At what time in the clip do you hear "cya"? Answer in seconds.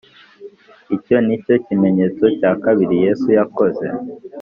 2.37-2.51